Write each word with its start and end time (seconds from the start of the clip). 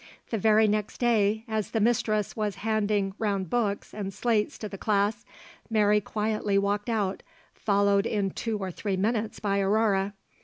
The 0.31 0.39
very 0.39 0.67
next 0.67 0.97
day 0.97 1.43
as 1.47 1.69
the 1.69 1.79
mistress 1.79 2.35
was 2.35 2.55
handing 2.65 3.13
round 3.19 3.51
books 3.51 3.93
and 3.93 4.11
slates 4.11 4.57
to 4.57 4.67
the 4.67 4.79
class, 4.79 5.25
Mary 5.69 6.01
quietly 6.01 6.57
walked 6.57 6.89
out, 6.89 7.21
followed 7.53 8.07
in 8.07 8.31
two 8.31 8.57
or 8.57 8.71
three 8.71 8.97
minutes 8.97 9.39
by 9.39 9.59
Aurore. 9.59 10.13